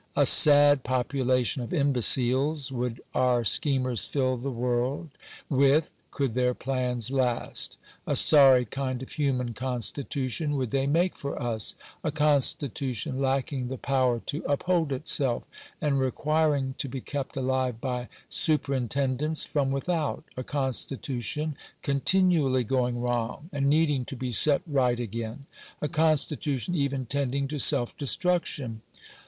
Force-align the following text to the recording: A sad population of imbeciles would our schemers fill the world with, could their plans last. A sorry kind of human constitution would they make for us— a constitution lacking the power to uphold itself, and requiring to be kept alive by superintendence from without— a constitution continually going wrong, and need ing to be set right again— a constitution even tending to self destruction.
A 0.15 0.25
sad 0.25 0.83
population 0.83 1.61
of 1.61 1.75
imbeciles 1.75 2.71
would 2.71 3.01
our 3.13 3.43
schemers 3.43 4.03
fill 4.03 4.35
the 4.35 4.49
world 4.49 5.11
with, 5.47 5.93
could 6.09 6.33
their 6.33 6.55
plans 6.55 7.11
last. 7.11 7.77
A 8.07 8.15
sorry 8.15 8.65
kind 8.65 9.03
of 9.03 9.11
human 9.11 9.53
constitution 9.53 10.55
would 10.55 10.71
they 10.71 10.87
make 10.87 11.15
for 11.15 11.39
us— 11.39 11.75
a 12.03 12.11
constitution 12.11 13.21
lacking 13.21 13.67
the 13.67 13.77
power 13.77 14.19
to 14.21 14.43
uphold 14.47 14.91
itself, 14.91 15.43
and 15.79 15.99
requiring 15.99 16.73
to 16.79 16.89
be 16.89 16.99
kept 16.99 17.37
alive 17.37 17.79
by 17.79 18.09
superintendence 18.27 19.43
from 19.45 19.69
without— 19.69 20.23
a 20.35 20.43
constitution 20.43 21.55
continually 21.83 22.63
going 22.63 22.99
wrong, 22.99 23.51
and 23.53 23.69
need 23.69 23.91
ing 23.91 24.05
to 24.05 24.15
be 24.15 24.31
set 24.31 24.63
right 24.65 24.99
again— 24.99 25.45
a 25.79 25.87
constitution 25.87 26.73
even 26.73 27.05
tending 27.05 27.47
to 27.47 27.59
self 27.59 27.95
destruction. 27.99 28.81